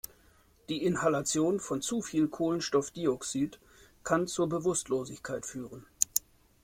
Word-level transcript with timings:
Die 0.69 0.83
Inhalation 0.83 1.59
von 1.59 1.83
zu 1.83 2.01
viel 2.01 2.27
Kohlenstoffdioxid 2.27 3.59
kann 4.03 4.25
zur 4.25 4.49
Bewusstlosigkeit 4.49 5.45
führen. 5.45 5.85